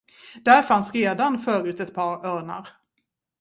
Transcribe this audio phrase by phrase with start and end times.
[0.45, 2.67] Där fanns redan förut ett par örnar.